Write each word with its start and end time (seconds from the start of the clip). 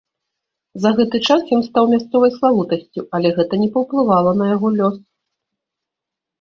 За 0.85 0.89
гэты 0.99 1.17
час 1.27 1.51
ён 1.57 1.61
стаў 1.67 1.83
мясцовай 1.93 2.31
славутасцю, 2.39 3.01
але 3.19 3.27
гэта 3.37 3.53
не 3.67 3.71
паўплывала 3.79 4.31
на 4.41 4.45
яго 4.57 4.67
лёс. 4.81 4.95